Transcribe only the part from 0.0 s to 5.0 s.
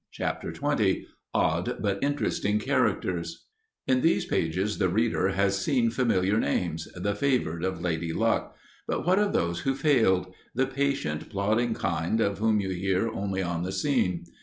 Chapter XX Odd But Interesting Characters In these pages the